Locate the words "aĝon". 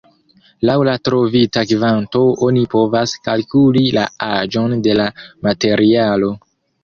4.29-4.75